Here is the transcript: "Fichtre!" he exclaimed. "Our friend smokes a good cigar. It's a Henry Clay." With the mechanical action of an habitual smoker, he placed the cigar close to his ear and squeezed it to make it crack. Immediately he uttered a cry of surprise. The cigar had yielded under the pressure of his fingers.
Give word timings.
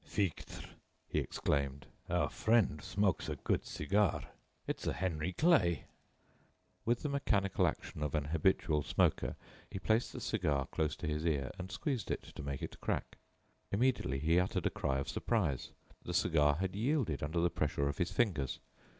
"Fichtre!" 0.03 0.67
he 1.07 1.19
exclaimed. 1.19 1.85
"Our 2.09 2.27
friend 2.31 2.81
smokes 2.81 3.29
a 3.29 3.35
good 3.35 3.63
cigar. 3.67 4.29
It's 4.65 4.87
a 4.87 4.93
Henry 4.93 5.31
Clay." 5.33 5.83
With 6.85 7.03
the 7.03 7.09
mechanical 7.09 7.67
action 7.67 8.01
of 8.01 8.15
an 8.15 8.23
habitual 8.23 8.81
smoker, 8.81 9.35
he 9.69 9.77
placed 9.77 10.11
the 10.11 10.19
cigar 10.19 10.65
close 10.65 10.95
to 10.95 11.07
his 11.07 11.23
ear 11.23 11.51
and 11.59 11.71
squeezed 11.71 12.09
it 12.09 12.23
to 12.33 12.41
make 12.41 12.63
it 12.63 12.81
crack. 12.81 13.19
Immediately 13.71 14.17
he 14.17 14.39
uttered 14.39 14.65
a 14.65 14.71
cry 14.71 14.97
of 14.97 15.07
surprise. 15.07 15.69
The 16.03 16.15
cigar 16.15 16.55
had 16.55 16.75
yielded 16.75 17.21
under 17.21 17.39
the 17.39 17.51
pressure 17.51 17.87
of 17.87 17.99
his 17.99 18.09
fingers. 18.11 18.59